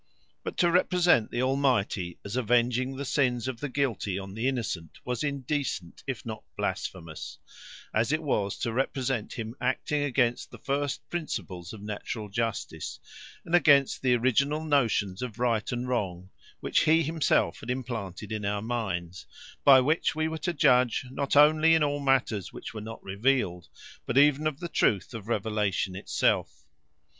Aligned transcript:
But 0.43 0.57
to 0.57 0.71
represent 0.71 1.29
the 1.29 1.43
Almighty 1.43 2.17
as 2.25 2.35
avenging 2.35 2.95
the 2.95 3.05
sins 3.05 3.47
of 3.47 3.59
the 3.59 3.69
guilty 3.69 4.17
on 4.17 4.33
the 4.33 4.47
innocent, 4.47 4.97
was 5.05 5.23
indecent, 5.23 6.03
if 6.07 6.25
not 6.25 6.43
blasphemous, 6.57 7.37
as 7.93 8.11
it 8.11 8.23
was 8.23 8.57
to 8.57 8.73
represent 8.73 9.33
him 9.33 9.53
acting 9.61 10.01
against 10.01 10.49
the 10.49 10.57
first 10.57 11.07
principles 11.11 11.71
of 11.71 11.83
natural 11.83 12.29
justice, 12.29 12.99
and 13.45 13.53
against 13.53 14.01
the 14.01 14.15
original 14.15 14.63
notions 14.65 15.21
of 15.21 15.37
right 15.37 15.71
and 15.71 15.87
wrong, 15.87 16.31
which 16.61 16.85
he 16.85 17.03
himself 17.03 17.59
had 17.59 17.69
implanted 17.69 18.31
in 18.31 18.43
our 18.43 18.63
minds; 18.63 19.27
by 19.63 19.79
which 19.79 20.15
we 20.15 20.27
were 20.27 20.39
to 20.39 20.51
judge 20.53 21.05
not 21.11 21.35
only 21.35 21.75
in 21.75 21.83
all 21.83 21.99
matters 21.99 22.51
which 22.51 22.73
were 22.73 22.81
not 22.81 23.03
revealed, 23.03 23.67
but 24.07 24.17
even 24.17 24.47
of 24.47 24.59
the 24.61 24.67
truth 24.67 25.13
of 25.13 25.27
revelation 25.27 25.95
itself. 25.95 26.65